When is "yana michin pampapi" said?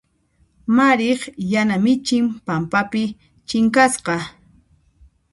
1.53-3.03